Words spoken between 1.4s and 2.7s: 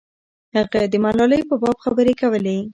په باب خبرې کولې.